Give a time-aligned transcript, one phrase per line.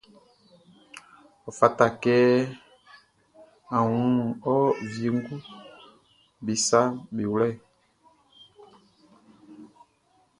[1.47, 2.15] Ɔ fata kɛ
[3.77, 4.09] a wun
[4.53, 4.55] ɔ
[4.91, 5.41] wienguʼm
[6.43, 7.49] be saʼm be wlɛ.